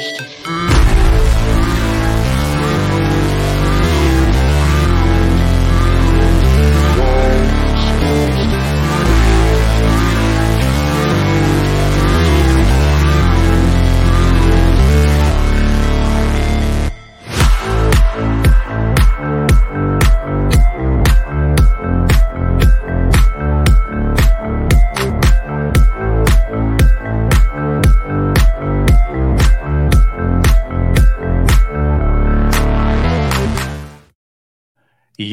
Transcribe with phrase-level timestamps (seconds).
[0.00, 0.39] first.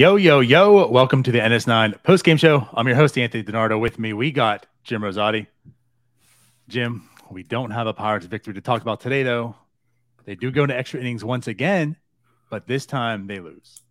[0.07, 0.87] Yo, yo, yo.
[0.87, 2.65] Welcome to the NS9 post game show.
[2.73, 3.77] I'm your host, Anthony DiNardo.
[3.77, 5.47] With me, we got Jim Rosati.
[6.69, 9.57] Jim, we don't have a Pirates victory to talk about today, though.
[10.23, 11.97] They do go into extra innings once again,
[12.49, 13.81] but this time they lose.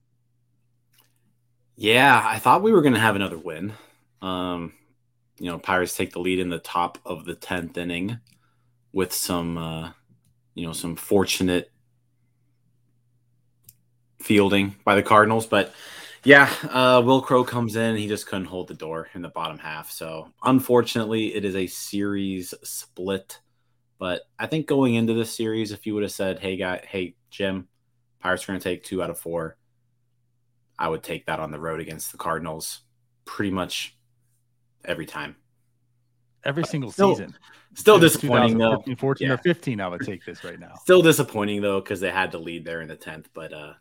[1.77, 3.75] Yeah, I thought we were going to have another win.
[4.23, 4.73] Um,
[5.39, 8.21] you know, Pirates take the lead in the top of the 10th inning
[8.91, 9.91] with some, uh,
[10.55, 11.71] you know, some fortunate
[14.19, 15.75] fielding by the Cardinals, but
[16.27, 17.97] yeah, uh, Wil Crowe comes in.
[17.97, 19.91] He just couldn't hold the door in the bottom half.
[19.91, 23.41] So unfortunately, it is a series split.
[23.99, 27.15] But I think going into this series, if you would have said, "Hey, guy, hey
[27.31, 27.69] Jim,
[28.21, 29.57] Pirates are going to take two out of four,
[30.79, 32.81] I would take that on the road against the Cardinals
[33.25, 33.97] pretty much
[34.85, 35.37] every time.
[36.45, 37.37] Every single still, season.
[37.75, 38.83] Still disappointing though.
[38.99, 39.35] 14 yeah.
[39.35, 40.75] or 15, I would take this right now.
[40.83, 43.73] Still disappointing though because they had to lead there in the 10th, but uh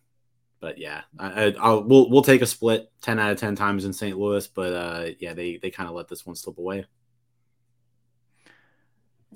[0.66, 3.94] but yeah, I, will we'll we'll take a split ten out of ten times in
[3.94, 4.17] St.
[4.17, 6.88] Louis, but uh, yeah, they they kind of let this one slip away.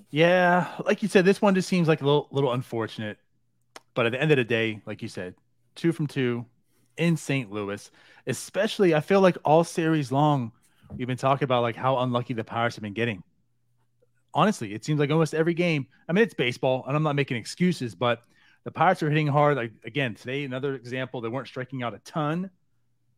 [0.10, 3.20] Yeah, like you said, this one just seems like a little little unfortunate,
[3.94, 5.36] but at the end of the day, like you said,
[5.76, 6.48] two from two
[6.98, 7.52] in St.
[7.52, 7.92] Louis,
[8.26, 10.52] especially I feel like all series long,
[10.98, 13.22] we've been talking about like how unlucky the Pirates have been getting.
[14.34, 15.86] Honestly, it seems like almost every game.
[16.08, 18.24] I mean, it's baseball, and I'm not making excuses, but
[18.70, 19.58] the Pirates are hitting hard.
[19.58, 22.52] Like again, today, another example, they weren't striking out a ton.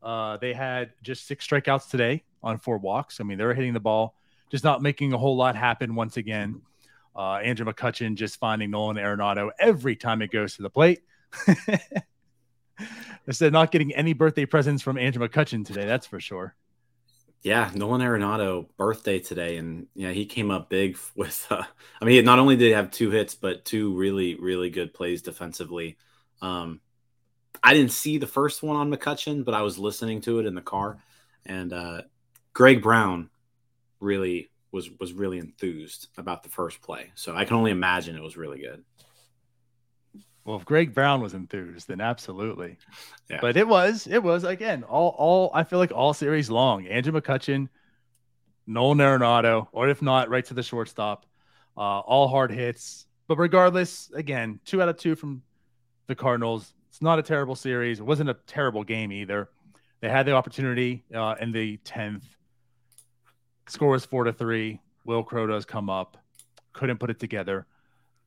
[0.01, 3.19] Uh, they had just six strikeouts today on four walks.
[3.19, 4.15] I mean, they were hitting the ball,
[4.49, 6.61] just not making a whole lot happen once again.
[7.13, 11.01] Uh, Andrew McCutchen just finding Nolan Arenado every time it goes to the plate.
[13.27, 16.55] Instead, not getting any birthday presents from Andrew McCutchen today, that's for sure.
[17.43, 21.47] Yeah, Nolan Arenado birthday today, and yeah, he came up big with.
[21.49, 21.63] Uh,
[22.01, 25.21] I mean, not only did he have two hits, but two really, really good plays
[25.21, 25.97] defensively.
[26.41, 26.81] Um,
[27.63, 30.55] I didn't see the first one on McCutchen, but I was listening to it in
[30.55, 30.99] the car,
[31.45, 32.01] and uh,
[32.53, 33.29] Greg Brown
[33.99, 37.11] really was was really enthused about the first play.
[37.15, 38.83] So I can only imagine it was really good.
[40.43, 42.77] Well, if Greg Brown was enthused, then absolutely.
[43.29, 43.39] Yeah.
[43.41, 46.87] But it was, it was again, all, all I feel like all series long.
[46.87, 47.69] Andrew McCutchen,
[48.65, 51.25] Nolan Arenado, or if not, right to the shortstop.
[51.77, 53.05] Uh, all hard hits.
[53.27, 55.43] But regardless, again, two out of two from
[56.07, 56.73] the Cardinals.
[56.89, 57.99] It's not a terrible series.
[57.99, 59.49] It wasn't a terrible game either.
[60.01, 62.25] They had the opportunity uh, in the tenth.
[63.67, 64.81] Score was four to three.
[65.05, 66.17] Wil Crowe does come up.
[66.73, 67.65] Couldn't put it together.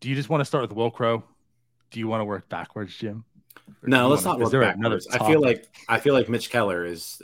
[0.01, 1.25] Do you just want to start with Wil Crowe?
[1.95, 3.25] Do you want to work backwards, Jim?
[3.85, 5.07] no, let's not work backwards.
[5.13, 7.23] I feel like I feel like Mitch Keller is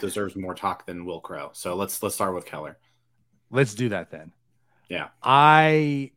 [0.00, 1.50] deserves more talk than Wil Crowe.
[1.52, 2.78] So let's let's start with Keller.
[3.50, 4.32] Let's do that then.
[4.88, 6.12] Yeah, I.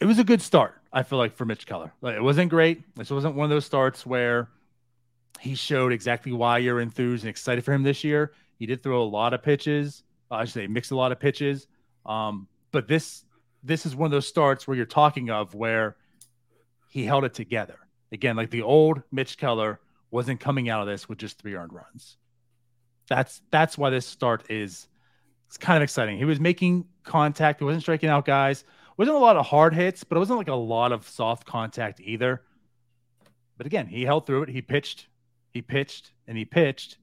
[0.00, 0.82] It was a good start.
[0.92, 2.82] I feel like for Mitch Keller, like, it wasn't great.
[2.94, 4.50] This wasn't one of those starts where
[5.40, 8.34] he showed exactly why you're enthused and excited for him this year.
[8.58, 10.02] He did throw a lot of pitches.
[10.30, 11.68] Uh, I should say mixed a lot of pitches.
[12.04, 13.24] Um, but this
[13.62, 15.96] this is one of those starts where you're talking of where
[16.92, 17.78] he held it together.
[18.12, 19.80] Again, like the old Mitch Keller
[20.10, 22.18] wasn't coming out of this with just three earned runs.
[23.08, 24.88] That's that's why this start is
[25.48, 26.18] it's kind of exciting.
[26.18, 27.60] He was making contact.
[27.60, 28.64] He wasn't striking out guys.
[28.98, 31.98] wasn't a lot of hard hits, but it wasn't like a lot of soft contact
[32.00, 32.42] either.
[33.56, 34.48] But again, he held through it.
[34.50, 35.06] He pitched,
[35.54, 36.98] he pitched, and he pitched,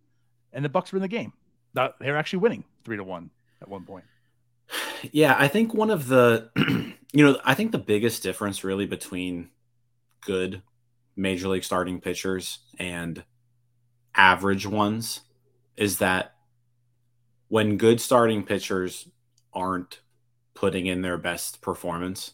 [0.53, 1.33] and the Bucks were in the game.
[1.73, 4.06] They were actually winning three to one at one point.
[5.11, 6.51] Yeah, I think one of the,
[7.11, 9.50] you know, I think the biggest difference really between
[10.21, 10.62] good
[11.16, 13.24] major league starting pitchers and
[14.16, 15.21] average ones
[15.75, 16.36] is that
[17.48, 19.07] when good starting pitchers
[19.54, 20.01] aren't
[20.54, 22.33] putting in their best performance,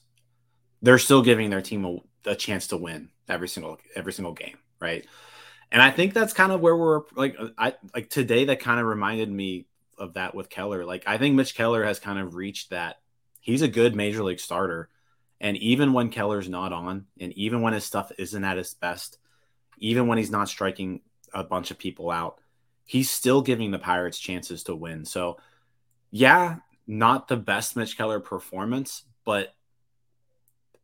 [0.82, 1.98] they're still giving their team a,
[2.30, 5.06] a, chance to win every single every single game, right?
[5.72, 8.86] And I think that's kind of where we're like I like today that kind of
[8.86, 9.68] reminded me
[9.98, 10.86] of that with Keller.
[10.86, 12.98] Like I think Mitch Keller has kind of reached that
[13.40, 14.90] he's a good major league starter
[15.42, 19.18] and even when Keller's not on, and even when his stuff isn't at his best,
[19.78, 21.02] even when he's not striking
[21.34, 22.40] a bunch of people out,
[22.86, 25.06] he's still giving the Pirates chances to win.
[25.06, 25.38] So,
[26.12, 29.54] yeah, not the best Mitch Keller performance, but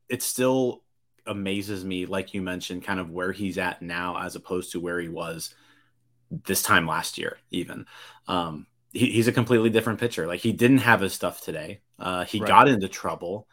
[0.10, 0.84] it still
[1.26, 5.00] amazes me, like you mentioned, kind of where he's at now as opposed to where
[5.00, 5.54] he was
[6.30, 7.86] this time last year, even.
[8.28, 10.28] Um, he, he's a completely different pitcher.
[10.28, 11.82] Like he didn't have his stuff today.
[11.98, 12.48] Uh, he right.
[12.48, 13.48] got into trouble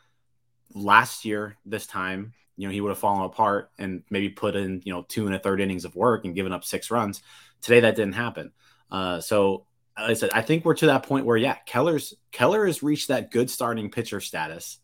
[0.75, 1.57] last year.
[1.65, 5.05] This time, you know, he would have fallen apart and maybe put in you know
[5.09, 7.23] two and a third innings of work and given up six runs.
[7.61, 8.53] Today, that didn't happen.
[8.91, 9.67] Uh, so,
[9.99, 13.09] like I said, I think we're to that point where yeah, Keller's Keller has reached
[13.09, 14.79] that good starting pitcher status,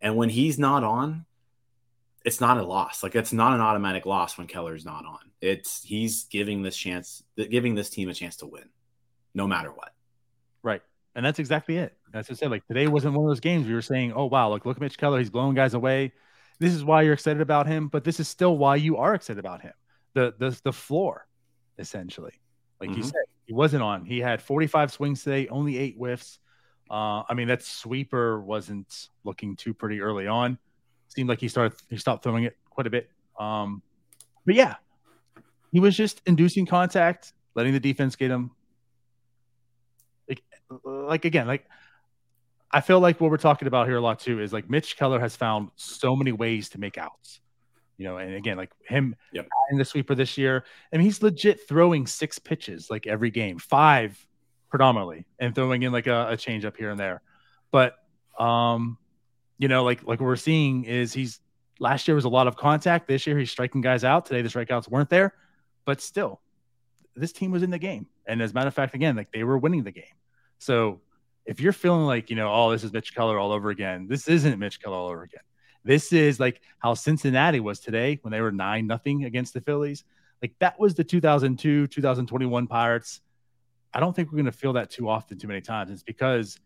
[0.00, 1.26] and when he's not on,
[2.24, 3.02] it's not a loss.
[3.02, 5.18] Like it's not an automatic loss when Keller's not on.
[5.40, 8.68] It's he's giving this chance, giving this team a chance to win,
[9.34, 9.92] no matter what.
[10.62, 10.82] Right,
[11.14, 11.96] and that's exactly it.
[12.12, 12.50] That's what I said.
[12.50, 14.80] Like today wasn't one of those games we were saying, "Oh wow, like look at
[14.80, 16.12] Mitch Keller, he's blowing guys away."
[16.58, 19.40] This is why you're excited about him, but this is still why you are excited
[19.40, 19.72] about him.
[20.14, 21.26] The the the floor,
[21.78, 22.34] essentially,
[22.80, 22.98] like mm-hmm.
[22.98, 24.04] you said, he wasn't on.
[24.04, 26.38] He had 45 swings today, only eight whiffs.
[26.90, 30.58] Uh, I mean, that sweeper wasn't looking too pretty early on
[31.12, 33.10] seemed like he started he stopped throwing it quite a bit.
[33.38, 33.82] Um,
[34.44, 34.76] but yeah,
[35.70, 38.50] he was just inducing contact, letting the defense get him.
[40.28, 40.42] Like,
[40.84, 41.68] like again, like
[42.72, 45.20] I feel like what we're talking about here a lot too is like Mitch Keller
[45.20, 47.40] has found so many ways to make outs.
[47.98, 49.46] You know, and again, like him yep.
[49.70, 53.58] in the sweeper this year, I mean, he's legit throwing six pitches like every game,
[53.58, 54.18] five
[54.70, 57.20] predominantly, and throwing in like a, a change up here and there.
[57.70, 57.94] But
[58.38, 58.96] um,
[59.58, 61.40] you know, like like what we're seeing is he's
[61.78, 63.06] last year was a lot of contact.
[63.06, 64.26] This year he's striking guys out.
[64.26, 65.34] Today the strikeouts weren't there,
[65.84, 66.40] but still,
[67.14, 68.06] this team was in the game.
[68.26, 70.04] And as a matter of fact, again, like they were winning the game.
[70.58, 71.00] So
[71.44, 74.28] if you're feeling like you know, oh, this is Mitch Keller all over again, this
[74.28, 75.42] isn't Mitch Keller all over again.
[75.84, 80.04] This is like how Cincinnati was today when they were nine nothing against the Phillies.
[80.40, 83.20] Like that was the 2002 2021 Pirates.
[83.94, 85.90] I don't think we're going to feel that too often, too many times.
[85.90, 86.58] It's because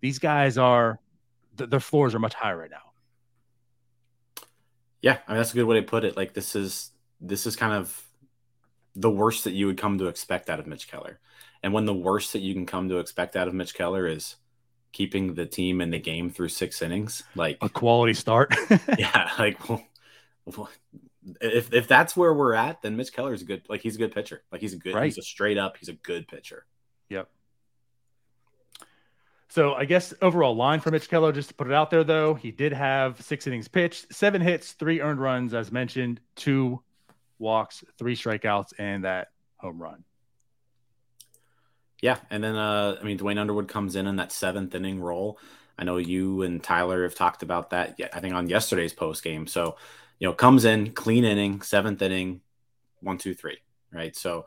[0.00, 0.98] these guys are
[1.56, 2.92] th- their floors are much higher right now.
[5.00, 6.16] Yeah, I mean that's a good way to put it.
[6.16, 6.90] Like this is
[7.20, 8.06] this is kind of
[8.94, 11.18] the worst that you would come to expect out of Mitch Keller.
[11.62, 14.36] And when the worst that you can come to expect out of Mitch Keller is
[14.92, 18.54] keeping the team in the game through six innings, like a quality start.
[18.98, 19.84] yeah, like well,
[20.44, 20.70] well,
[21.40, 23.98] if if that's where we're at, then Mitch Keller is a good like he's a
[23.98, 24.42] good pitcher.
[24.50, 25.04] Like he's a good right.
[25.04, 26.66] he's a straight up, he's a good pitcher.
[27.08, 27.28] Yep.
[29.48, 32.34] So I guess overall line for Mitch Keller, just to put it out there though,
[32.34, 36.82] he did have six innings pitched, seven hits, three earned runs, as mentioned, two
[37.38, 40.04] walks, three strikeouts, and that home run.
[42.02, 45.38] Yeah, and then uh, I mean Duane Underwood comes in in that seventh inning role.
[45.78, 47.98] I know you and Tyler have talked about that.
[48.12, 49.46] I think on yesterday's post game.
[49.46, 49.76] So
[50.18, 52.42] you know, comes in clean inning, seventh inning,
[53.00, 53.58] one, two, three,
[53.92, 54.14] right?
[54.14, 54.44] So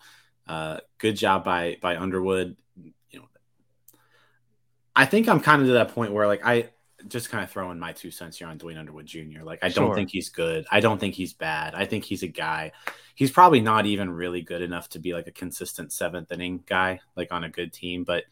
[0.48, 2.58] uh, good job by by Underwood.
[3.10, 3.26] You know,
[4.96, 6.70] I think I'm kind of to that point where like I
[7.08, 9.44] just kind of throwing my two cents here on Duane Underwood Jr.
[9.44, 10.66] Like I don't think he's good.
[10.72, 11.74] I don't think he's bad.
[11.74, 12.74] I think he's a guy.
[13.16, 17.00] He's probably not even really good enough to be like a consistent seventh inning guy,
[17.16, 18.04] like on a good team.
[18.04, 18.26] But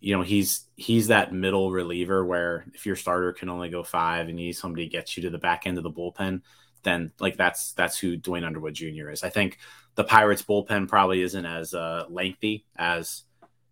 [0.00, 4.28] you know, he's he's that middle reliever where if your starter can only go five
[4.28, 6.40] and you need somebody to get you to the back end of the bullpen,
[6.82, 9.10] then like that's that's who Duane Underwood Jr.
[9.10, 9.22] is.
[9.22, 9.58] I think
[9.96, 13.24] the Pirates bullpen probably isn't as uh, lengthy as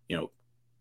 [0.07, 0.31] you know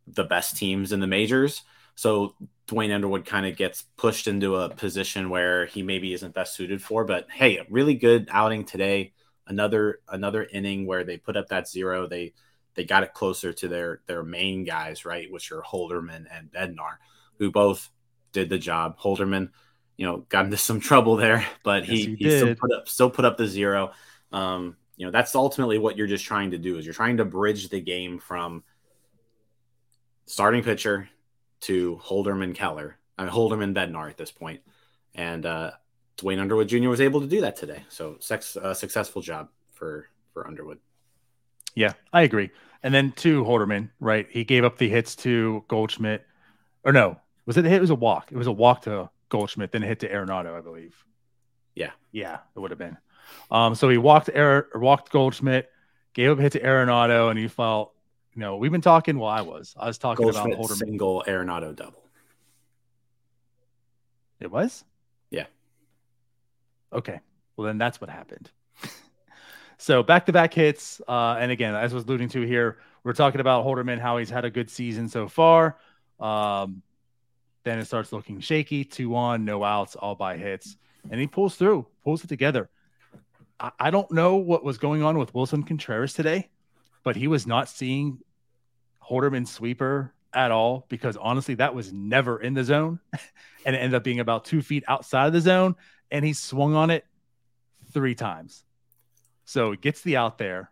[0.07, 1.63] the best teams in the majors.
[1.95, 2.35] So
[2.67, 6.83] Duane Underwood kind of gets pushed into a position where he maybe isn't best suited
[6.83, 7.05] for.
[7.05, 9.13] But hey, a really good outing today.
[9.49, 12.07] Another another inning where they put up that zero.
[12.07, 12.35] They
[12.75, 16.97] they got it closer to their their main guys, right, which are Holderman and Bednar,
[17.39, 17.89] who both
[18.33, 18.99] did the job.
[18.99, 19.51] Holderman,
[19.97, 22.89] you know, got into some trouble there, but yes, he, he, he still put up
[22.89, 23.93] still put up the zero.
[24.33, 27.25] Um, you know, that's ultimately what you're just trying to do is you're trying to
[27.25, 28.65] bridge the game from
[30.27, 31.09] starting pitcher
[31.61, 34.61] to Holderman Keller, I mean, Holderman Bednar at this point.
[35.15, 35.73] And uh,
[36.19, 36.89] Duane Underwood Jr.
[36.89, 37.85] was able to do that today.
[37.89, 40.79] So sex, uh, successful job for, for Underwood.
[41.75, 42.51] Yeah, I agree.
[42.83, 44.27] And then to Holderman, right?
[44.31, 46.27] He gave up the hits to Goldschmidt.
[46.85, 47.79] Or no, was it a hit?
[47.79, 48.31] It was a walk.
[48.31, 51.05] It was a walk to Goldschmidt, then a hit to Arenado, I believe.
[51.75, 51.93] Yeah.
[52.13, 52.97] Yeah, it would have been.
[53.51, 55.71] Um, so he walked Air, walked Goldschmidt,
[56.15, 57.93] gave up a hit to Arenado, and he felt
[58.39, 59.19] no, we've been talking.
[59.19, 59.75] Well, I was.
[59.77, 60.77] I was talking about Holderman.
[60.77, 62.05] single Arenado double.
[64.39, 64.85] It was.
[65.31, 65.47] Yeah.
[66.93, 67.21] Okay.
[67.57, 68.51] Well, then that's what happened.
[69.79, 73.13] so back to back hits, uh, and again, as I was alluding to here, we're
[73.13, 75.77] talking about Holderman how he's had a good season so far.
[76.21, 76.83] Um,
[77.65, 78.85] then it starts looking shaky.
[78.85, 80.77] Two on, no outs, all by hits,
[81.11, 82.71] and he pulls through, pulls it together.
[83.59, 86.49] I, I don't know what was going on with Willson Contreras today,
[87.03, 88.19] but he was not seeing
[89.03, 93.01] Holderman sweeper at all because honestly, that was never in the zone.
[93.67, 95.75] and it ended up being about two feet outside of the zone.
[96.11, 97.05] And he swung on it
[97.93, 98.65] three times.
[99.45, 100.71] So it gets the out there.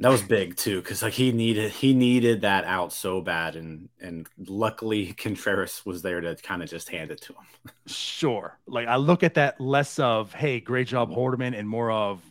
[0.00, 3.88] That was big too, because like he needed he needed that out so bad, and
[4.00, 7.72] and luckily Contreras was there to kind of just hand it to him.
[7.86, 12.22] Sure, like I look at that less of hey, great job Holderman, and more of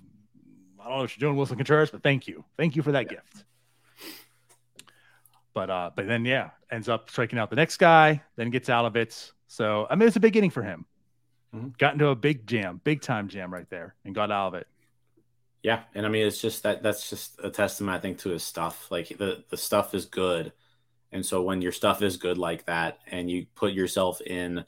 [0.80, 3.12] I don't know what you're doing, Willson Contreras, but thank you, thank you for that
[3.12, 3.18] yeah.
[3.18, 3.44] gift.
[5.54, 8.86] But uh, but then yeah, ends up striking out the next guy, then gets out
[8.86, 9.34] of it.
[9.48, 10.86] So I mean, it's a big inning for him.
[11.56, 11.70] Mm-hmm.
[11.78, 14.68] Got into a big jam, big time jam right there, and got out of it.
[15.64, 18.44] Yeah, and I mean it's just that that's just a testament I think to his
[18.44, 18.90] stuff.
[18.92, 20.54] Like the the stuff is good.
[21.12, 24.66] And so when your stuff is good like that and you put yourself in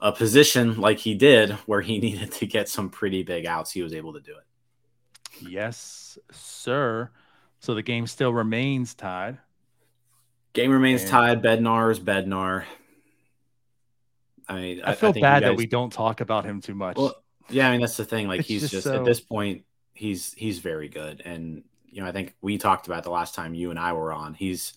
[0.00, 3.82] a position like he did where he needed to get some pretty big outs, he
[3.82, 5.48] was able to do it.
[5.48, 7.10] Yes, sir.
[7.60, 9.38] So the game still remains tied.
[10.52, 11.10] Game remains and...
[11.10, 11.38] tied.
[11.38, 12.64] is Bednar.
[14.48, 15.42] I mean, I feel I bad guys...
[15.42, 16.96] that we don't talk about him too much.
[16.96, 17.14] Well,
[17.48, 18.28] yeah, I mean that's the thing.
[18.28, 18.98] Like it's he's just, just so...
[18.98, 23.04] at this point, he's he's very good, and you know I think we talked about
[23.04, 24.34] the last time you and I were on.
[24.34, 24.74] He's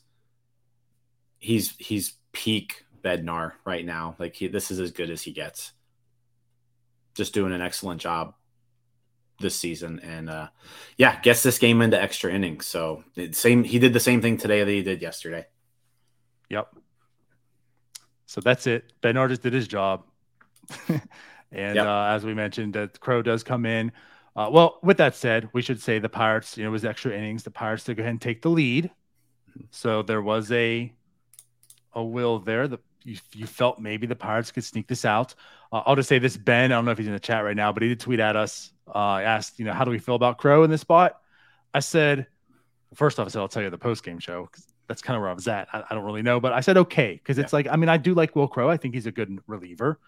[1.38, 4.16] he's he's peak Bednar right now.
[4.20, 5.74] Like he, this is as good as he gets.
[7.14, 8.34] Just doing an excellent job
[9.40, 10.48] this season, and uh,
[10.98, 12.66] yeah, gets this game into extra innings.
[12.66, 15.46] So same, he did the same thing today that he did yesterday.
[16.50, 16.76] Yep.
[18.26, 18.92] So that's it.
[19.02, 20.04] Bednar just did his job.
[20.88, 21.86] and yep.
[21.86, 23.92] uh, as we mentioned, that Crowe does come in.
[24.36, 27.16] Uh, well, with that said, we should say the Pirates, you know, it was extra
[27.16, 27.44] innings.
[27.44, 28.92] The Pirates to go ahead and take the lead.
[29.72, 30.92] So there was a
[31.94, 32.68] a will there.
[32.68, 35.36] that you, you felt maybe the Pirates could sneak this out.
[35.72, 36.72] Uh, I'll just say this, Ben.
[36.72, 38.36] I don't know if he's in the chat right now, but he did tweet at
[38.36, 38.72] us.
[38.94, 41.22] Uh, asked, you know, how do we feel about Crowe in this spot?
[41.74, 42.28] I said,
[42.94, 44.50] first off, I said I'll tell you the post game show
[44.88, 45.68] that's kind of where I was at.
[45.74, 47.58] I, I, don't really know, but I said okay because it's yeah.
[47.58, 48.70] like I mean I do like Wil Crowe.
[48.70, 50.00] I think he's a good reliever,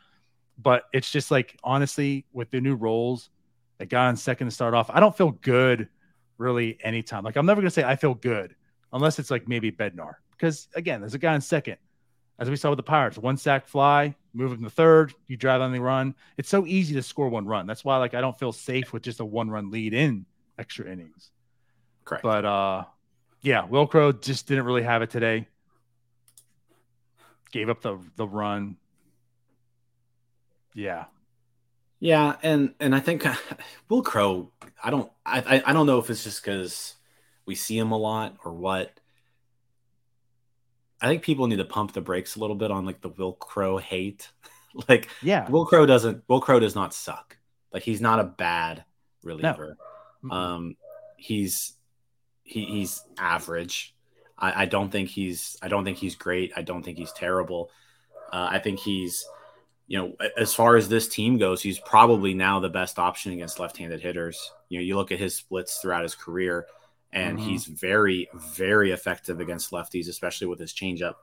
[0.58, 3.30] but it's just like honestly with the new roles
[3.78, 4.90] that guy on second to start off.
[4.90, 5.90] I don't feel good
[6.38, 7.24] really anytime.
[7.24, 8.56] Like I'm never gonna say I feel good
[8.94, 10.14] unless it's like maybe Bednar.
[10.32, 11.78] Because again, there's a guy in second.
[12.40, 15.62] As we saw with the Pirates, one sac fly, move him to third, you drive
[15.62, 16.14] on the run.
[16.38, 17.66] It's so easy to score one run.
[17.66, 20.26] That's why like I don't feel safe with just a one run lead in
[20.60, 21.32] extra innings.
[22.06, 22.22] Correct.
[22.22, 22.84] But uh
[23.42, 25.48] yeah, Wil Crowe just didn't really have it today.
[27.52, 28.78] Gave up the the run.
[30.74, 31.06] Yeah,
[32.00, 33.26] yeah, and and I think
[33.90, 34.52] Wil Crowe.
[34.84, 35.12] I don't.
[35.26, 36.96] I I don't know if it's just because
[37.46, 39.00] we see him a lot or what.
[41.00, 43.34] I think people need to pump the brakes a little bit on like the Wil
[43.34, 44.30] Crowe hate.
[44.90, 46.24] like, yeah, Wil Crowe doesn't.
[46.28, 47.38] Wil Crowe does not suck.
[47.72, 48.84] Like he's not a bad
[49.24, 49.78] reliever.
[50.22, 50.36] No.
[50.36, 50.78] Um,
[51.18, 51.77] he's
[52.48, 53.94] he, he's average.
[54.38, 55.58] I, I don't think he's.
[55.62, 56.52] I don't think he's great.
[56.56, 57.70] I don't think he's terrible.
[58.32, 59.26] Uh, I think he's
[59.88, 63.60] you know, as far as this team goes, he's probably now the best option against
[63.60, 64.52] left-handed hitters.
[64.68, 66.68] You know, you look at his splits throughout his career,
[67.14, 67.48] and mm-hmm.
[67.48, 71.16] he's very, very effective against lefties, especially with his changeup.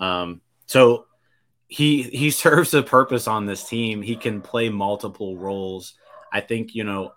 [0.00, 1.06] Um, so
[1.68, 4.00] he he serves a purpose on this team.
[4.00, 5.94] He can play multiple roles.
[6.32, 7.12] I think you know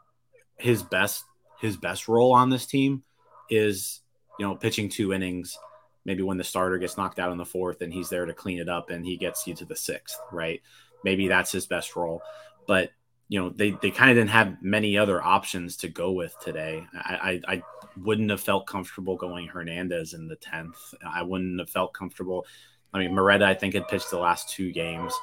[0.57, 1.23] his best
[1.61, 3.03] his best role on this team
[3.49, 4.01] is
[4.37, 5.57] you know pitching two innings.
[6.05, 8.59] Maybe when the starter gets knocked out in the fourth, and he's there to clean
[8.59, 10.61] it up, and he gets you to the sixth, right?
[11.03, 12.21] maybe that's his best role.
[12.67, 12.91] But
[13.27, 16.85] you know, they they kind of didn't have many other options to go with today.
[16.93, 17.63] I, I, I
[17.97, 20.77] wouldn't have felt comfortable going Hernandez in the tenth.
[21.07, 22.47] I wouldn't have felt comfortable.
[22.93, 25.13] I mean, Moreta, I think had pitched the last two games,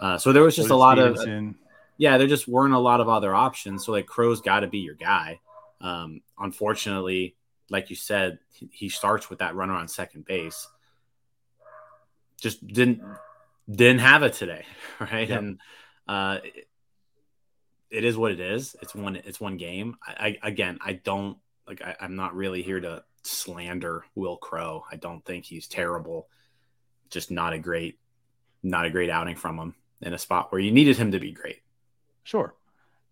[0.00, 1.48] uh, so there was just a lot Stephenson.
[1.48, 1.54] of
[1.98, 3.84] yeah, there just weren't a lot of other options.
[3.84, 5.38] So like Crowe's got to be your guy.
[5.82, 7.36] Um, unfortunately,
[7.70, 8.40] like you said,
[8.72, 10.68] he starts with that runner on second base.
[12.40, 13.02] Just didn't
[13.70, 14.64] didn't have it today,
[15.00, 15.28] right?
[15.28, 15.38] Yep.
[15.38, 15.60] And
[16.08, 16.68] uh, it,
[17.90, 18.76] it is what it is.
[18.82, 19.16] It's one.
[19.16, 19.96] It's one game.
[20.06, 21.80] I, I again, I don't like.
[21.82, 24.84] I, I'm not really here to slander Wil Crowe.
[24.90, 26.28] I don't think he's terrible.
[27.08, 27.98] Just not a great,
[28.62, 31.32] not a great outing from him in a spot where you needed him to be
[31.32, 31.62] great.
[32.24, 32.54] Sure,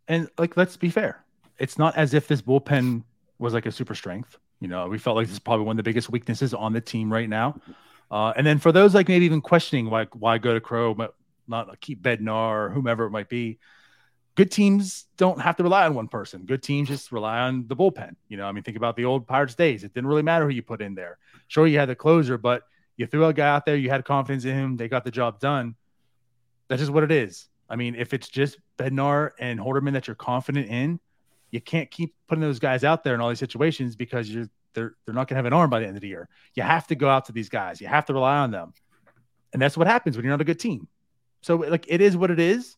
[0.09, 1.25] and like let's be fair.
[1.59, 3.03] It's not as if this bullpen
[3.39, 4.39] was like a super strength.
[4.61, 6.81] You know, we felt like this is probably one of the biggest weaknesses on the
[6.81, 7.61] team right now.
[8.11, 11.15] Uh, and then for those like maybe even questioning why why go to Crowe, but
[11.47, 13.59] not keep Bednar or whomever it might be.
[14.35, 16.45] Good teams don't have to rely on one person.
[16.45, 18.15] Good teams just rely on the bullpen.
[18.29, 19.83] You know, I mean, think about the old Pirates days.
[19.83, 21.19] It didn't really matter who you put in there.
[21.49, 22.63] Sure, you had the closer, but
[22.97, 25.41] you threw a guy out there, you had confidence in him, they got the job
[25.41, 25.75] done.
[26.69, 27.49] That's just what it is.
[27.69, 31.01] I mean, if it's just Bednar and Holderman that you're confident in,
[31.51, 34.95] you can't keep putting those guys out there in all these situations because you're they're
[35.05, 36.29] they're not going to have an arm by the end of the year.
[36.55, 37.81] You have to go out to these guys.
[37.81, 38.73] You have to rely on them.
[39.53, 40.89] And that's what happens when you're not a good team.
[41.41, 42.77] So like it is what it is.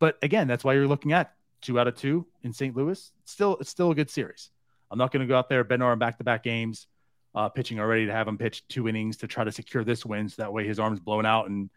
[0.00, 2.76] But again, that's why you're looking at two out of two in St.
[2.76, 3.10] Louis.
[3.24, 4.50] Still, it's still a good series.
[4.90, 6.86] I'm not going to go out there Bednar in back-to-back games,
[7.34, 10.28] uh, pitching already to have him pitch two innings to try to secure this win,
[10.28, 11.68] so that way his arm's blown out and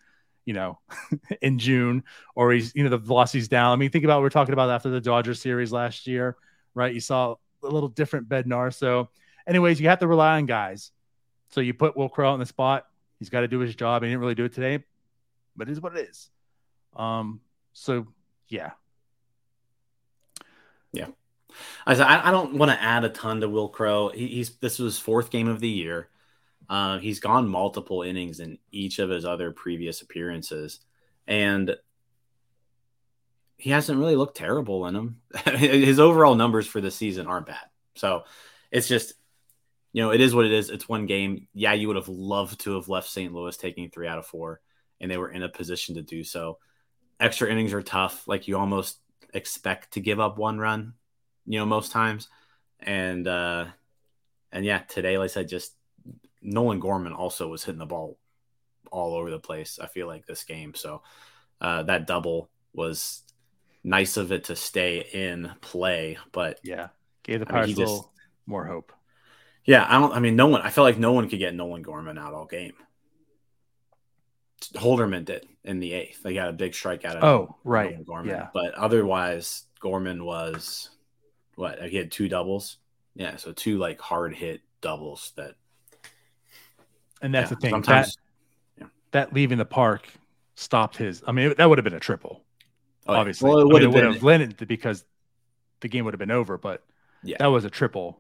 [0.46, 0.80] you know
[1.42, 2.04] in June,
[2.36, 3.72] or he's you know the velocity's down.
[3.72, 6.38] I mean, think about what we are talking about after the Dodgers series last year,
[6.74, 6.94] right?
[6.94, 8.74] You saw a little different Bednar.
[8.74, 9.10] So,
[9.48, 10.92] anyways, you have to rely on guys.
[11.50, 12.88] So you put Wil Crowe in the spot.
[13.20, 14.02] He's got to do his job.
[14.04, 14.84] He didn't really do it today,
[15.56, 16.30] but it is what it is.
[16.96, 17.42] Um,
[17.74, 18.08] so
[18.48, 18.72] yeah,
[20.92, 21.08] yeah.
[21.86, 24.10] I I don't want to add a ton to Wil Crowe.
[24.10, 26.10] He, he's this was fourth game of the year.
[26.70, 30.80] Uh, he's gone multiple innings in each of his other previous appearances,
[31.28, 31.76] and
[33.58, 35.22] he hasn't really looked terrible in them.
[35.58, 37.66] his overall numbers for the season aren't bad.
[37.96, 38.24] So
[38.72, 39.14] it's just,
[39.94, 40.70] you know, it is what it is.
[40.70, 41.48] It's one game.
[41.54, 43.34] Yeah, you would have loved to have left St.
[43.34, 44.62] Louis taking three out of four,
[45.00, 46.58] and they were in a position to do so.
[47.20, 48.28] Extra innings are tough.
[48.28, 48.98] Like you almost
[49.34, 50.94] expect to give up one run,
[51.46, 52.30] you know, most times.
[52.80, 53.66] And uh
[54.52, 55.74] and yeah, today, like I said, just
[56.42, 58.18] Nolan Gorman also was hitting the ball
[58.92, 59.80] all over the place.
[59.82, 60.74] I feel like this game.
[60.74, 61.02] So
[61.60, 63.24] uh that double was
[63.84, 66.90] nice of it to stay in play, but yeah,
[67.24, 68.10] gave the Pirates I mean, a little just,
[68.46, 68.94] more hope.
[69.66, 70.14] Yeah, I don't.
[70.14, 70.62] I mean, no one.
[70.62, 72.74] I feel like no one could get Nolan Gorman out all game.
[74.74, 76.24] Holderman did in the eighth.
[76.24, 77.16] They got a big strikeout.
[77.16, 78.04] Of oh, right.
[78.06, 78.30] Gorman.
[78.30, 78.48] Yeah.
[78.54, 80.90] But otherwise, Gorman was
[81.56, 81.82] what?
[81.84, 82.78] He had two doubles.
[83.16, 83.36] Yeah.
[83.36, 85.56] So two like hard hit doubles that.
[87.22, 87.82] And that's yeah, the thing.
[87.82, 88.10] That,
[88.80, 88.88] yeah.
[89.12, 90.08] that leaving the park
[90.56, 91.24] stopped his.
[91.28, 92.44] I mean, that would have been a triple.
[93.08, 93.50] Oh, obviously.
[93.50, 95.04] Well, it would, I mean, have, have because
[95.82, 96.84] the game would have been over, but
[97.24, 98.20] yeah, that was a triple.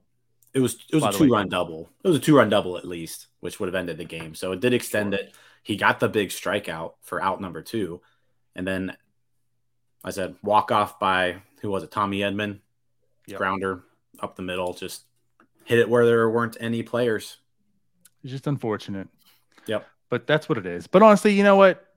[0.54, 1.90] It was it was a two run double.
[2.04, 4.36] It was a two run double at least, which would have ended the game.
[4.36, 5.24] So it did extend sure.
[5.24, 8.02] it he got the big strikeout for out number two.
[8.56, 8.96] And then
[10.04, 11.92] I said, walk off by who was it?
[11.92, 12.60] Tommy Edman,
[13.28, 13.38] yep.
[13.38, 13.84] grounder
[14.20, 15.04] up the middle, just
[15.66, 17.38] hit it where there weren't any players.
[18.24, 19.08] It's just unfortunate.
[19.68, 19.88] Yep.
[20.10, 20.88] But that's what it is.
[20.88, 21.88] But honestly, you know what?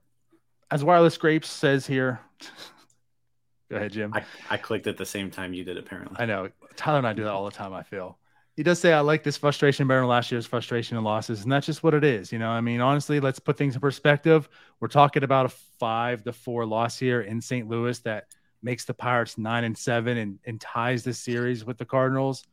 [0.71, 2.19] As Wireless Grapes says here,
[3.69, 4.13] go ahead, Jim.
[4.13, 6.17] I, I clicked at the same time you did, apparently.
[6.19, 6.49] I know.
[6.75, 8.17] Tyler and I do that all the time, I feel
[8.55, 11.51] he does say I like this frustration better than last year's frustration and losses, and
[11.51, 12.31] that's just what it is.
[12.31, 14.47] You know, I mean, honestly, let's put things in perspective.
[14.79, 17.67] We're talking about a five to four loss here in St.
[17.67, 18.27] Louis that
[18.63, 22.45] makes the Pirates nine and seven and, and ties the series with the Cardinals.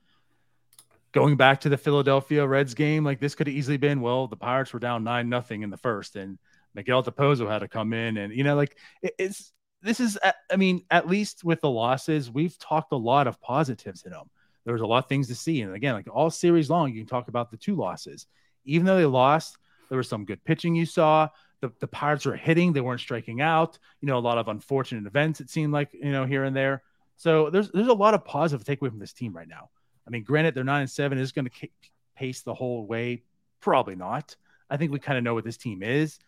[1.12, 4.00] Going back to the Philadelphia Reds game, like this could have easily been.
[4.00, 6.38] Well, the Pirates were down nine nothing in the first, and
[6.74, 10.18] Miguel Dipozo had to come in, and you know, like it, it's this is.
[10.50, 14.30] I mean, at least with the losses, we've talked a lot of positives in them
[14.64, 15.62] there was a lot of things to see.
[15.62, 18.26] And again, like all series long, you can talk about the two losses.
[18.64, 21.28] Even though they lost, there was some good pitching you saw.
[21.60, 23.78] The, the Pirates were hitting, they weren't striking out.
[24.00, 26.82] You know, a lot of unfortunate events, it seemed like, you know, here and there.
[27.16, 29.70] So there's there's a lot of positive takeaway from this team right now.
[30.06, 31.18] I mean, granted, they're nine and seven.
[31.18, 31.68] Is going to
[32.16, 33.22] pace the whole way?
[33.60, 34.36] Probably not.
[34.68, 36.18] I think we kind of know what this team is,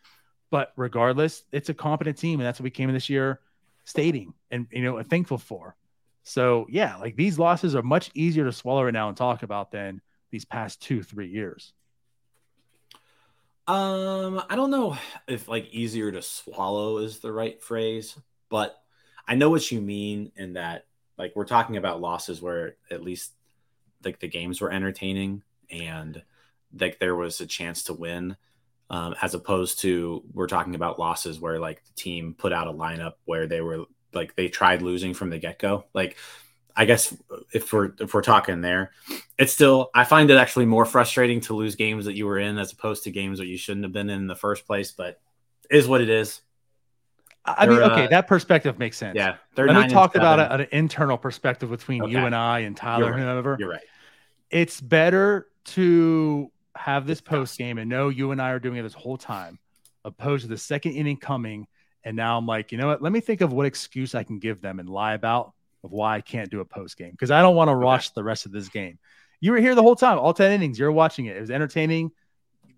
[0.50, 3.40] but regardless, it's a competent team, and that's what we came in this year
[3.84, 5.76] stating and you know thankful for.
[6.22, 9.70] So yeah, like these losses are much easier to swallow right now and talk about
[9.70, 11.72] than these past two, three years.
[13.66, 18.18] Um, I don't know if like easier to swallow is the right phrase,
[18.50, 18.76] but
[19.26, 23.32] I know what you mean in that like we're talking about losses where at least
[24.04, 26.22] like the games were entertaining and
[26.78, 28.36] like there was a chance to win.
[28.90, 32.72] Um, as opposed to we're talking about losses where like the team put out a
[32.72, 35.86] lineup where they were like they tried losing from the get go.
[35.94, 36.16] Like
[36.76, 37.16] I guess
[37.52, 38.92] if we're if we're talking there,
[39.38, 42.58] it's still I find it actually more frustrating to lose games that you were in
[42.58, 44.92] as opposed to games that you shouldn't have been in, in the first place.
[44.92, 45.20] But
[45.70, 46.40] is what it is.
[47.46, 49.16] I mean, okay, uh, that perspective makes sense.
[49.16, 52.12] Yeah, let me talk about a, an internal perspective between okay.
[52.12, 53.20] you and I and Tyler, You're right.
[53.20, 53.56] whoever.
[53.58, 53.82] You're right.
[54.54, 58.82] It's better to have this post game and know you and I are doing it
[58.82, 59.58] this whole time,
[60.04, 61.66] opposed to the second inning coming
[62.04, 63.02] and now I'm like, you know what?
[63.02, 66.16] Let me think of what excuse I can give them and lie about of why
[66.16, 68.52] I can't do a post game because I don't want to rush the rest of
[68.52, 68.98] this game.
[69.40, 70.78] You were here the whole time, all 10 innings.
[70.78, 71.36] You're watching it.
[71.36, 72.12] It was entertaining.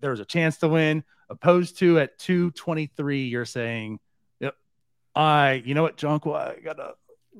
[0.01, 1.03] There was a chance to win.
[1.29, 3.99] Opposed to at 223, you're saying,
[4.39, 4.55] yep,
[5.13, 6.93] I, you know what, John, I gotta,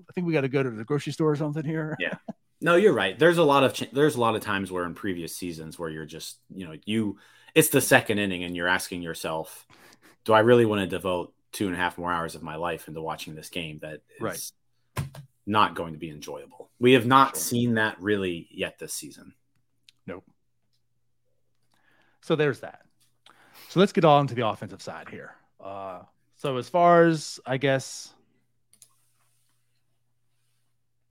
[0.09, 1.95] I think we got to go to the grocery store or something here.
[1.99, 2.15] Yeah.
[2.59, 3.17] No, you're right.
[3.17, 5.89] There's a lot of, ch- there's a lot of times where in previous seasons where
[5.89, 7.17] you're just, you know, you,
[7.53, 9.65] it's the second inning and you're asking yourself,
[10.25, 12.87] do I really want to devote two and a half more hours of my life
[12.87, 14.53] into watching this game that is
[14.97, 15.07] right.
[15.45, 16.69] not going to be enjoyable.
[16.79, 17.41] We have not sure.
[17.41, 19.33] seen that really yet this season.
[20.05, 20.25] Nope.
[22.21, 22.81] So there's that.
[23.69, 25.35] So let's get on to the offensive side here.
[25.63, 26.01] Uh,
[26.35, 28.13] so as far as I guess,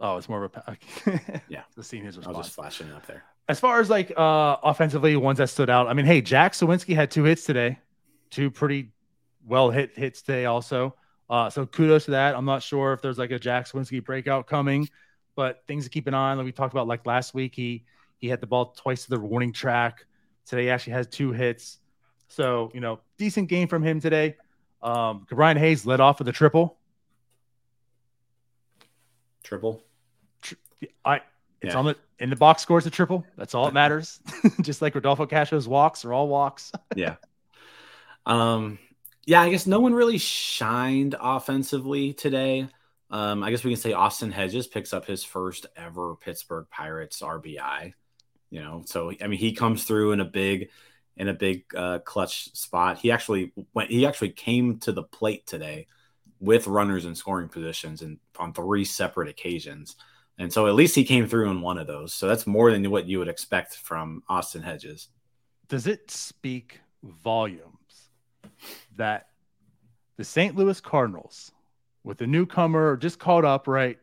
[0.00, 0.76] oh, it's more of a
[1.48, 1.62] yeah.
[1.76, 3.24] The scene is I was just flashing up there.
[3.48, 5.86] As far as like uh offensively, ones that stood out.
[5.88, 7.78] I mean, hey, Jack Suwinski had two hits today,
[8.30, 8.92] two pretty
[9.46, 10.94] well hit hits today also.
[11.28, 12.36] Uh, so kudos to that.
[12.36, 14.88] I'm not sure if there's like a Jack Suwinski breakout coming,
[15.34, 16.38] but things to keep an eye on.
[16.38, 17.84] Like we talked about, like last week, he
[18.18, 20.06] he had the ball twice to the warning track.
[20.46, 21.78] Today, he actually has two hits.
[22.28, 24.36] So you know, decent game from him today.
[24.82, 26.78] Um, Brian Hayes led off with a triple.
[29.42, 29.82] Triple.
[31.04, 31.20] I
[31.62, 31.78] it's yeah.
[31.78, 33.24] on the in the box scores a triple.
[33.36, 34.20] That's all that matters.
[34.60, 36.72] Just like Rodolfo Castro's walks are all walks.
[36.96, 37.16] yeah.
[38.24, 38.78] Um.
[39.24, 42.68] Yeah, I guess no one really shined offensively today.
[43.10, 47.20] Um, I guess we can say Austin Hedges picks up his first ever Pittsburgh Pirates
[47.22, 47.92] RBI.
[48.50, 50.70] You know, so I mean, he comes through in a big,
[51.16, 52.98] in a big uh, clutch spot.
[52.98, 53.90] He actually went.
[53.90, 55.88] He actually came to the plate today
[56.38, 59.96] with runners in scoring positions and on three separate occasions.
[60.38, 62.12] And so at least he came through in one of those.
[62.12, 65.08] So that's more than what you would expect from Austin Hedges.
[65.68, 68.10] Does it speak volumes
[68.96, 69.28] that
[70.16, 70.56] the St.
[70.56, 71.52] Louis Cardinals,
[72.04, 73.98] with the newcomer just caught up, right?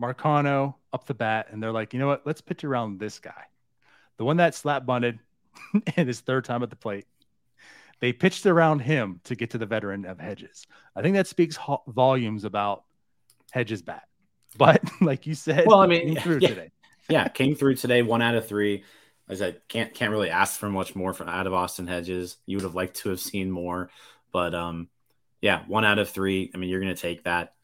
[0.00, 2.26] Marcano up the bat, and they're like, you know what?
[2.26, 3.44] Let's pitch around this guy,
[4.16, 5.18] the one that slap bunted
[5.96, 7.06] in his third time at the plate.
[8.00, 10.66] They pitched around him to get to the veteran of Hedges.
[10.96, 12.82] I think that speaks ho- volumes about
[13.52, 14.08] Hedges' bat.
[14.58, 16.70] But like you said, well, I mean, through yeah, today.
[17.08, 18.84] yeah, came through today, one out of three.
[19.28, 22.36] As I can't can't really ask for much more from out of Austin Hedges.
[22.44, 23.88] You would have liked to have seen more,
[24.30, 24.88] but um,
[25.40, 26.50] yeah, one out of three.
[26.54, 27.54] I mean, you're gonna take that.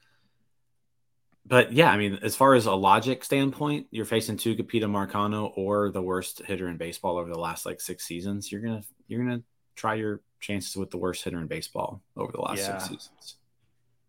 [1.45, 5.91] But yeah, I mean, as far as a logic standpoint, you're facing Tucupita Marcano or
[5.91, 8.51] the worst hitter in baseball over the last like six seasons.
[8.51, 9.43] You're gonna you're gonna
[9.75, 12.79] try your chances with the worst hitter in baseball over the last yeah.
[12.79, 13.35] six seasons.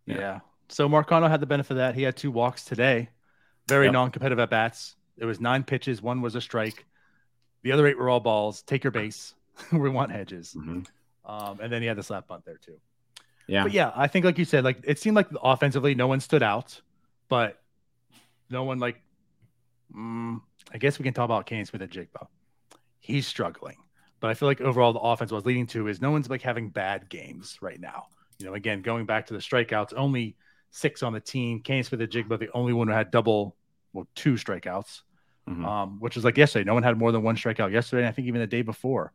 [0.06, 0.18] Yeah.
[0.18, 0.40] yeah.
[0.70, 1.96] So Marcano had the benefit of that.
[1.96, 3.10] He had two walks today,
[3.68, 3.94] very yep.
[3.94, 4.96] non-competitive at bats.
[5.18, 6.02] It was nine pitches.
[6.02, 6.86] One was a strike.
[7.64, 8.62] The other eight were all balls.
[8.62, 9.34] Take your base.
[9.72, 10.56] we want hedges.
[10.58, 10.82] Mm-hmm.
[11.30, 12.80] Um, and then he had the slap bunt there too.
[13.48, 13.64] Yeah.
[13.64, 16.44] But yeah, I think like you said, like it seemed like offensively no one stood
[16.44, 16.80] out,
[17.28, 17.60] but
[18.50, 19.02] no one like.
[19.96, 22.28] Mm, I guess we can talk about Canaan Smith-Njigba.
[23.00, 23.78] He's struggling,
[24.20, 26.70] but I feel like overall the offense was leading to is no one's like having
[26.70, 28.06] bad games right now.
[28.38, 30.38] You know, again going back to the strikeouts, only
[30.72, 31.62] six on the team.
[31.62, 32.40] Canaan Smith-Njigba, the jigba.
[32.40, 33.56] The only one who had double,
[33.94, 35.02] well, two strikeouts,
[35.50, 35.66] mm-hmm.
[35.66, 36.66] um, which was like yesterday.
[36.66, 38.04] No one had more than one strikeout yesterday.
[38.04, 39.14] And I think even the day before.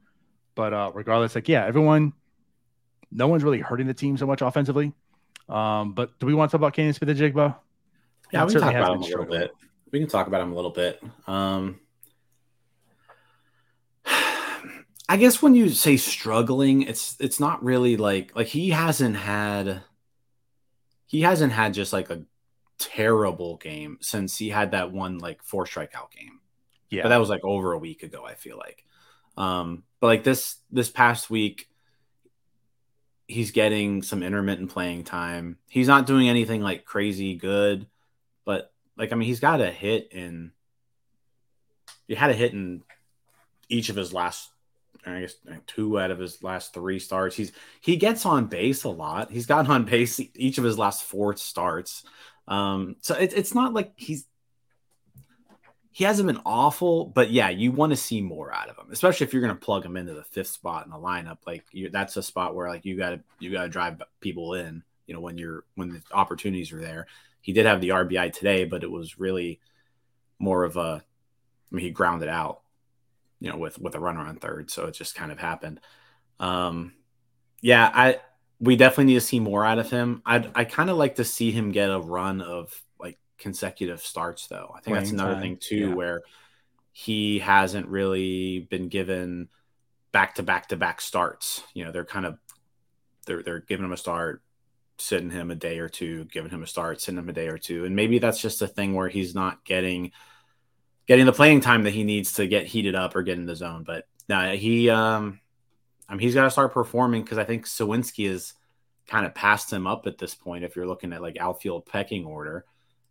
[0.54, 2.12] But uh, regardless, like, yeah, everyone,
[3.10, 4.92] no one's really hurting the team so much offensively.
[5.48, 7.56] Um, but do we want to talk about Canaan Smith-Njigba?
[8.32, 9.52] Yeah, we can talk about him a little bit.
[9.90, 11.02] We can talk about him a little bit.
[11.26, 11.80] Um,
[15.08, 19.82] I guess when you say struggling, it's it's not really like like he hasn't had
[21.06, 22.22] he hasn't had just like a
[22.78, 26.40] terrible game since he had that one like four strikeout game.
[26.90, 27.02] Yeah.
[27.02, 28.84] But that was like over a week ago, I feel like.
[29.36, 31.68] Um, but like this this past week,
[33.26, 35.58] he's getting some intermittent playing time.
[35.68, 37.86] He's not doing anything like crazy good,
[38.44, 40.52] but like I mean he's got a hit in
[42.06, 42.82] he had a hit in
[43.68, 44.50] each of his last
[45.06, 45.34] I guess
[45.66, 47.36] two out of his last three starts.
[47.36, 49.30] He's he gets on base a lot.
[49.30, 52.04] He's gotten on base each of his last four starts.
[52.48, 54.26] Um, so it, it's not like he's
[55.94, 59.26] he hasn't been awful, but yeah, you want to see more out of him, especially
[59.26, 61.38] if you're going to plug him into the fifth spot in the lineup.
[61.46, 64.54] Like you, that's a spot where like you got to you got to drive people
[64.54, 64.82] in.
[65.06, 67.06] You know when you're when the opportunities are there.
[67.42, 69.60] He did have the RBI today, but it was really
[70.38, 71.04] more of a.
[71.70, 72.63] I mean, he grounded out
[73.44, 74.70] you know, with with a runner on third.
[74.70, 75.78] So it just kind of happened.
[76.40, 76.94] Um,
[77.60, 78.20] yeah, I
[78.58, 80.22] we definitely need to see more out of him.
[80.24, 84.46] I'd I kind of like to see him get a run of like consecutive starts,
[84.46, 84.70] though.
[84.70, 85.42] I think Playing that's another time.
[85.42, 85.94] thing too, yeah.
[85.94, 86.22] where
[86.92, 89.50] he hasn't really been given
[90.10, 91.62] back to back to back starts.
[91.74, 92.38] You know, they're kind of
[93.26, 94.42] they're they're giving him a start,
[94.96, 97.58] sitting him a day or two, giving him a start, sitting him a day or
[97.58, 100.12] two, and maybe that's just a thing where he's not getting
[101.06, 103.56] getting the playing time that he needs to get heated up or get in the
[103.56, 103.84] zone.
[103.84, 105.40] But no, he um
[106.08, 108.54] I mean he's got to start performing because I think Suwinski is
[109.06, 112.24] kind of passed him up at this point if you're looking at like outfield pecking
[112.24, 112.64] order.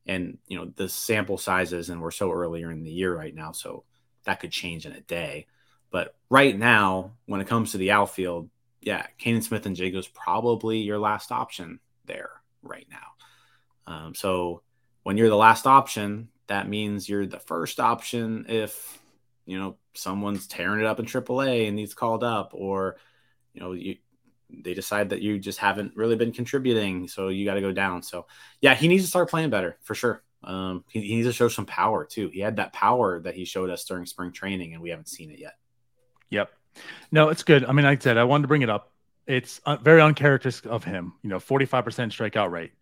[0.06, 3.54] And you know, the sample sizes and we're so earlier in the year right now,
[3.54, 3.86] so
[4.26, 5.48] that could change in a day.
[5.92, 8.50] But right now, when it comes to the outfield,
[8.82, 13.94] yeah, Canaan Smith-Njigba is probably your last option there right now.
[13.94, 14.62] Um, so
[15.04, 19.00] when you're the last option, that means you're the first option if
[19.46, 22.98] you know someone's tearing it up in AAA and needs called up, or
[23.54, 23.98] you know, you,
[24.50, 28.04] they decide that you just haven't really been contributing, so you got to go down.
[28.04, 28.28] So
[28.62, 30.24] yeah, he needs to start playing better for sure.
[30.44, 32.30] Um, he, he needs to show some power too.
[32.30, 35.32] He had that power that he showed us during spring training, and we haven't seen
[35.32, 35.58] it yet.
[36.30, 36.52] Yep.
[37.12, 37.66] No, it's good.
[37.66, 38.92] I mean, like I said, I wanted to bring it up.
[39.26, 41.14] It's uh, very uncharacteristic of him.
[41.22, 42.74] You know, 45% strikeout rate.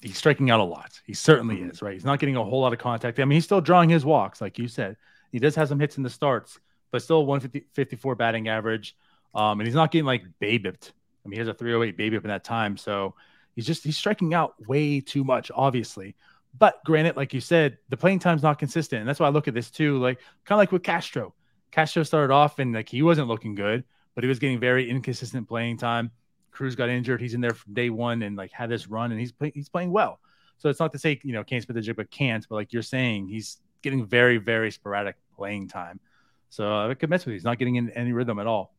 [0.00, 1.00] He's striking out a lot.
[1.04, 1.70] He certainly mm-hmm.
[1.70, 1.94] is, right?
[1.94, 3.18] He's not getting a whole lot of contact.
[3.18, 4.96] I mean, he's still drawing his walks, like you said.
[5.32, 6.58] He does have some hits in the starts,
[6.90, 8.96] but still 154 batting average.
[9.34, 10.92] Um, and he's not getting like BABIPed.
[11.24, 12.76] I mean, he has a 308 BABIP in that time.
[12.76, 13.14] So
[13.54, 16.14] he's just, he's striking out way too much, obviously.
[16.58, 19.00] But granted, like you said, the playing time's not consistent.
[19.00, 21.34] And that's why I look at this too, like kind of like with Castro.
[21.70, 25.48] Castro started off and like he wasn't looking good, but he was getting very inconsistent
[25.48, 26.10] playing time.
[26.56, 27.20] Cruz got injured.
[27.20, 29.68] He's in there from day one and like had this run and he's play, he's
[29.68, 30.20] playing well.
[30.58, 32.46] So it's not to say you know can't spit the jig, but can't.
[32.48, 36.00] But like you're saying, he's getting very very sporadic playing time.
[36.48, 37.34] So I could mess with you.
[37.34, 38.74] He's not getting in any rhythm at all.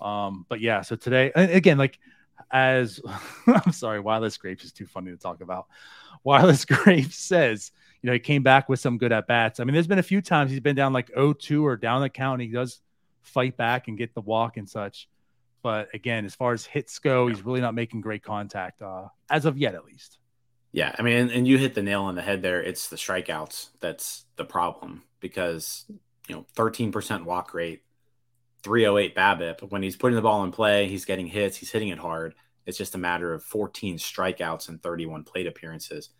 [0.00, 1.98] Um, but yeah, so today again, like
[2.50, 3.00] as
[3.46, 5.66] I'm sorry, Wireless Grapes is too funny to talk about.
[6.24, 9.60] Wireless Grapes says you know, he came back with some good at bats.
[9.60, 12.08] I mean, there's been a few times he's been down like 0-2 or down the
[12.08, 12.42] count.
[12.42, 12.80] he does
[13.22, 15.08] fight back and get the walk and such.
[15.62, 19.44] But again, as far as hits go, he's really not making great contact uh, as
[19.44, 20.18] of yet, at least.
[20.72, 22.62] Yeah, I mean, and, and you hit the nail on the head there.
[22.62, 25.84] It's the strikeouts that's the problem because
[26.28, 27.82] you know, 13% walk rate,
[28.64, 29.70] 308 BABIP.
[29.70, 32.34] When he's putting the ball in play, he's getting hits, he's hitting it hard.
[32.64, 36.10] It's just a matter of 14 strikeouts and 31 plate appearances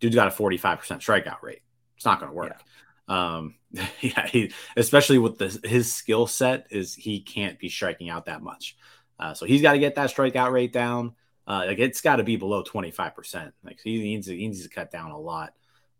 [0.00, 1.62] dude's got a 45% strikeout rate.
[1.96, 2.62] It's not going to work.
[3.08, 3.36] Yeah.
[3.36, 3.54] Um,
[4.00, 8.42] yeah, he, especially with the, his skill set is he can't be striking out that
[8.42, 8.76] much.
[9.18, 11.14] Uh, so he's got to get that strikeout rate down.
[11.46, 13.52] Uh, like it's got to be below 25%.
[13.64, 15.54] Like he needs to, he needs to cut down a lot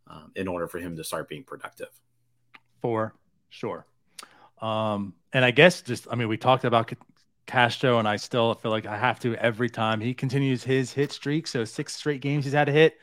[0.07, 1.89] um, in order for him to start being productive.
[2.81, 3.15] For
[3.49, 3.87] sure.
[4.61, 6.93] Um, and I guess just, I mean, we talked about
[7.47, 11.13] Castro, and I still feel like I have to every time he continues his hit
[11.13, 11.47] streak.
[11.47, 12.99] So six straight games he's had a hit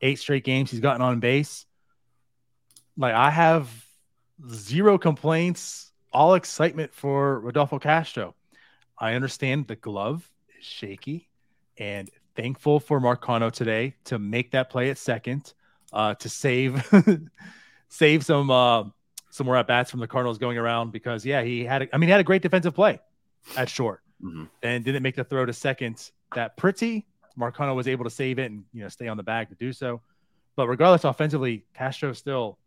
[0.00, 1.66] eight straight games he's gotten on base.
[2.96, 3.70] Like I have
[4.52, 8.34] zero complaints, all excitement for Rodolfo Castro.
[8.98, 11.28] I understand the glove is shaky
[11.78, 15.52] and thankful for Marcano today to make that play at second
[15.92, 16.86] uh, to save
[17.88, 18.84] save some uh,
[19.30, 21.98] some more at bats from the Cardinals going around because yeah he had a, I
[21.98, 23.00] mean he had a great defensive play
[23.56, 24.44] at short mm-hmm.
[24.62, 27.06] and didn't make the throw to second that pretty
[27.38, 29.72] Marcano was able to save it and you know stay on the bag to do
[29.72, 30.00] so.
[30.56, 32.58] But regardless, offensively, Castro still,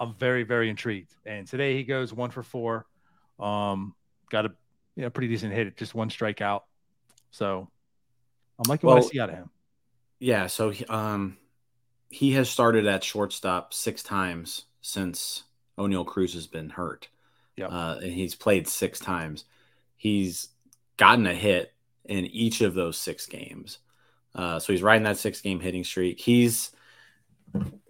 [0.00, 1.14] I'm very very intrigued.
[1.26, 2.86] And today he goes one for four,
[3.38, 3.94] um,
[4.30, 4.52] got a
[4.96, 6.62] you know pretty decent hit, just one strikeout.
[7.30, 7.68] So
[8.58, 9.50] I'm liking well, what I see out of him.
[10.18, 11.36] Yeah, so um,
[12.10, 15.44] he has started at shortstop six times since
[15.78, 17.08] Oneil Cruz has been hurt.
[17.56, 19.44] Yeah, uh, and he's played six times.
[19.96, 20.48] He's
[20.96, 21.72] gotten a hit
[22.04, 23.78] in each of those six games.
[24.34, 26.20] Uh, so he's riding that six game hitting streak.
[26.20, 26.70] He's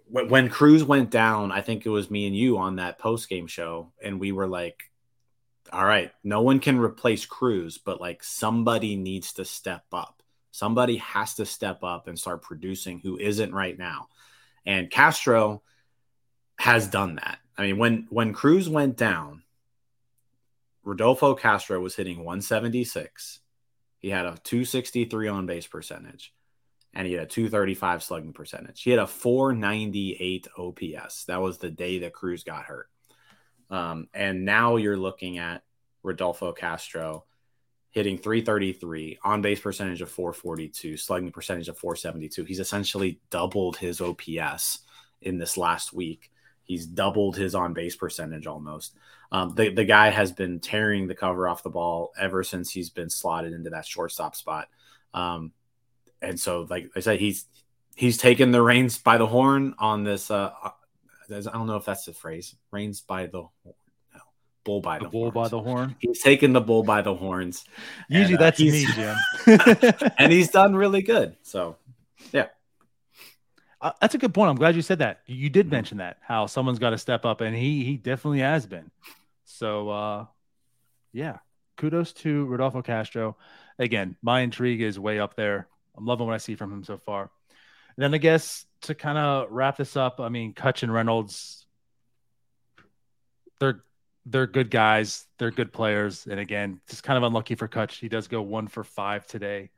[0.09, 3.47] when Cruz went down, I think it was me and you on that post game
[3.47, 4.83] show, and we were like,
[5.71, 10.23] all right, no one can replace Cruz, but like somebody needs to step up.
[10.51, 14.07] Somebody has to step up and start producing who isn't right now.
[14.65, 15.61] And Castro
[16.57, 17.37] has done that.
[17.57, 19.43] I mean, when when Cruz went down,
[20.83, 23.41] Rodolfo Castro was hitting 176
[23.99, 26.33] he had a 263 on base percentage
[26.93, 28.81] and he had a 235 slugging percentage.
[28.81, 31.25] He had a 498 OPS.
[31.25, 32.89] That was the day that Cruz got hurt.
[33.69, 35.63] Um, and now you're looking at
[36.03, 37.25] Rodolfo Castro
[37.91, 42.43] hitting 333, on base percentage of 442, slugging percentage of 472.
[42.43, 44.79] He's essentially doubled his OPS
[45.21, 46.31] in this last week.
[46.63, 48.95] He's doubled his on base percentage almost.
[49.31, 52.91] Um, the, the guy has been tearing the cover off the ball ever since he's
[52.91, 54.67] been slotted into that shortstop spot.
[55.13, 55.51] Um,
[56.21, 57.45] and so, like I said, he's
[57.95, 60.31] he's taken the reins by the horn on this.
[60.31, 60.71] Uh, uh
[61.31, 62.55] I don't know if that's the phrase.
[62.71, 63.75] Reins by the horn.
[64.15, 64.21] No,
[64.63, 65.95] bull by the, the bull by the horn.
[65.99, 67.65] He's taken the bull by the horns.
[68.09, 69.15] Usually and, uh, that's me, Jim.
[70.17, 71.35] and he's done really good.
[71.43, 71.77] So,
[72.31, 72.47] yeah.
[73.81, 74.49] Uh, that's a good point.
[74.49, 75.21] I'm glad you said that.
[75.25, 75.75] You did mm-hmm.
[75.75, 78.91] mention that how someone's got to step up, and he he definitely has been.
[79.45, 80.25] So, uh,
[81.13, 81.37] yeah,
[81.77, 83.37] kudos to Rodolfo Castro.
[83.77, 85.67] Again, my intrigue is way up there.
[85.97, 87.29] I'm loving what I see from him so far.
[87.95, 91.65] And then I guess to kind of wrap this up, I mean, Kutch and Reynolds,
[93.59, 93.83] they're
[94.25, 95.25] they're good guys.
[95.37, 96.27] They're good players.
[96.27, 97.99] And again, just kind of unlucky for Kutch.
[97.99, 99.71] He does go one for five today.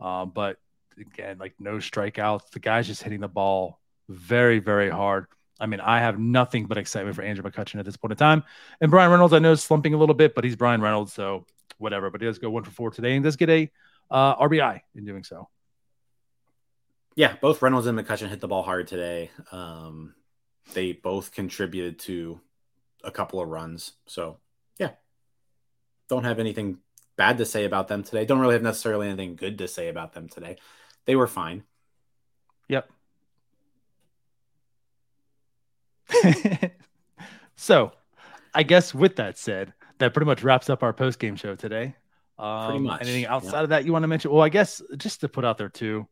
[0.00, 0.58] Um, but
[0.98, 2.50] again, like no strikeouts.
[2.50, 5.26] The guy's just hitting the ball very, very hard.
[5.58, 8.44] I mean, I have nothing but excitement for Andrew McCutchen at this point in time.
[8.80, 11.46] And Bryan Reynolds, I know is slumping a little bit, but he's Bryan Reynolds, so
[11.78, 12.10] whatever.
[12.10, 13.70] But he does go one for four today and does get a
[14.10, 15.48] uh, RBI in doing so.
[17.16, 19.30] Yeah, both Reynolds and McCutchen hit the ball hard today.
[19.50, 20.14] Um,
[20.74, 22.40] they both contributed to
[23.02, 23.92] a couple of runs.
[24.06, 24.36] So,
[24.78, 24.90] yeah,
[26.10, 26.78] don't have anything
[27.16, 28.26] bad to say about them today.
[28.26, 30.58] Don't really have necessarily anything good to say about them today.
[31.06, 31.62] They were fine.
[32.68, 32.90] Yep.
[37.56, 37.92] so,
[38.54, 41.96] I guess with that said, that pretty much wraps up our post game show today.
[42.38, 43.00] Um, pretty much.
[43.00, 43.62] Anything outside yeah.
[43.62, 44.30] of that you want to mention?
[44.30, 46.06] Well, I guess just to put out there too,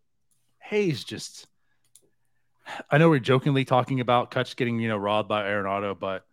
[0.64, 1.46] Hayes just.
[2.90, 6.24] I know we're jokingly talking about Cutch getting you know robbed by Arenado, but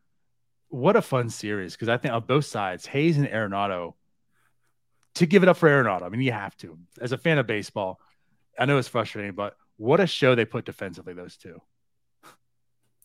[0.69, 3.95] what a fun series because I think on both sides, Hayes and Arenado,
[5.15, 6.03] to give it up for Arenado.
[6.03, 6.77] I mean, you have to.
[7.01, 7.99] As a fan of baseball,
[8.57, 11.13] I know it's frustrating, but what a show they put defensively.
[11.13, 11.61] Those two.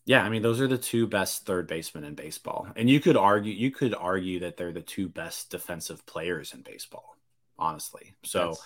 [0.05, 2.69] Yeah, I mean those are the two best third basemen in baseball.
[2.77, 6.61] And you could argue you could argue that they're the two best defensive players in
[6.61, 7.17] baseball,
[7.59, 8.15] honestly.
[8.23, 8.63] So that's...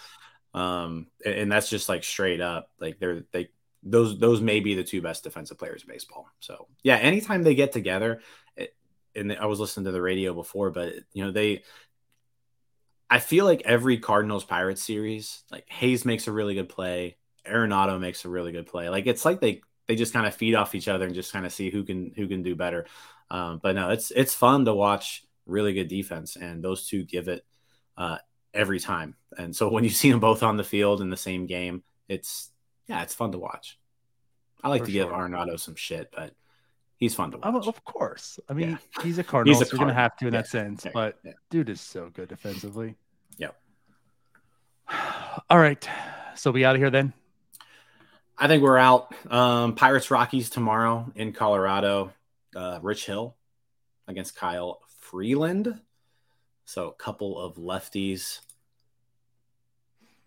[0.54, 3.50] um and that's just like straight up like they're they
[3.84, 6.28] those those may be the two best defensive players in baseball.
[6.40, 8.22] So, yeah, anytime they get together
[8.56, 8.76] it,
[9.16, 11.64] and I was listening to the radio before, but you know, they
[13.10, 18.00] I feel like every Cardinals Pirates series, like Hayes makes a really good play, Arenado
[18.00, 18.90] makes a really good play.
[18.90, 21.46] Like it's like they they just kind of feed off each other and just kind
[21.46, 22.86] of see who can who can do better.
[23.30, 27.28] Um, but no, it's it's fun to watch really good defense, and those two give
[27.28, 27.44] it
[27.98, 28.18] uh,
[28.54, 29.16] every time.
[29.38, 32.52] And so when you see them both on the field in the same game, it's
[32.88, 33.80] yeah, it's fun to watch.
[34.64, 35.06] I like For to sure.
[35.06, 36.34] give Arenado some shit, but
[36.98, 37.68] he's fun to watch.
[37.68, 38.40] of course.
[38.50, 39.04] I mean, yeah.
[39.04, 40.42] he's a Cardinal, he's a so you're gonna have to in yeah.
[40.42, 40.86] that sense.
[40.86, 40.92] Yeah.
[40.94, 42.96] But dude is so good defensively.
[43.38, 43.56] Yep.
[45.50, 45.88] All right.
[46.36, 47.14] So we out of here then.
[48.38, 49.16] I think we're out.
[49.32, 52.12] Um, Pirates Rockies tomorrow in Colorado.
[52.54, 53.38] Uh, Rich Hill
[54.08, 55.80] against Kyle Freeland.
[56.72, 58.40] So a couple of lefties.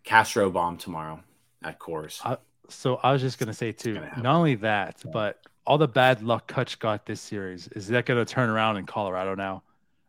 [0.03, 1.23] Castro bomb tomorrow
[1.63, 2.21] at Coors.
[2.23, 2.37] Uh,
[2.69, 3.99] so I was just gonna say too.
[4.19, 8.23] Not only that, but all the bad luck Cutch got this series is that going
[8.23, 9.63] to turn around in Colorado now?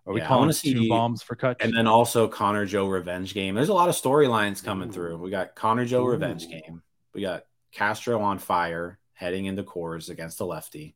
[0.05, 1.57] Are we yeah, calling see, two bombs for Cutch?
[1.61, 3.55] And then also Connor Joe revenge game.
[3.55, 4.91] There's a lot of storylines coming Ooh.
[4.91, 5.17] through.
[5.17, 6.09] We got Connor Joe Ooh.
[6.09, 6.81] revenge game.
[7.13, 10.95] We got Castro on fire, heading into Coors against the lefty.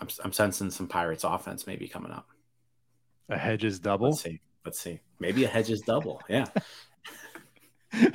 [0.00, 2.28] I'm, I'm sensing some Pirates offense maybe coming up.
[3.28, 4.10] A Hedges double.
[4.10, 4.40] Let's see.
[4.64, 5.00] Let's see.
[5.18, 6.22] Maybe a Hedges double.
[6.28, 6.46] Yeah.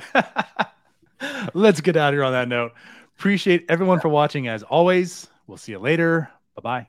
[1.54, 2.72] Let's get out of here on that note.
[3.18, 5.28] Appreciate everyone for watching as always.
[5.46, 6.30] We'll see you later.
[6.54, 6.88] Bye bye.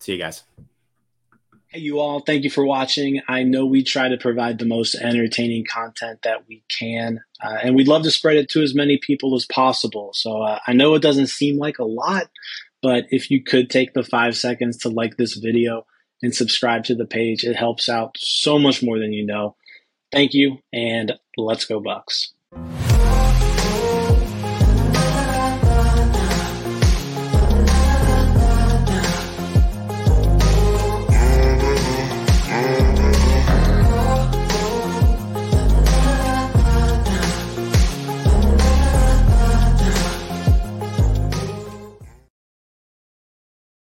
[0.00, 0.42] See you guys.
[1.68, 3.20] Hey, you all, thank you for watching.
[3.28, 7.74] I know we try to provide the most entertaining content that we can, uh, and
[7.74, 10.10] we'd love to spread it to as many people as possible.
[10.14, 12.28] So uh, I know it doesn't seem like a lot,
[12.86, 15.84] but if you could take the five seconds to like this video
[16.22, 19.56] and subscribe to the page, it helps out so much more than you know.
[20.12, 22.28] Thank you, and let's go, Bucs.